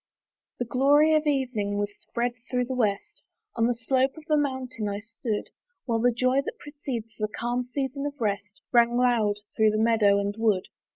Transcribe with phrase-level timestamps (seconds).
[0.57, 3.21] The glory of evening was spread through the west;
[3.55, 5.51] On the slope of a mountain I stood;
[5.85, 10.17] While the joy that precedes the calm season of rest Rang loud through the meadow
[10.17, 10.69] and wood.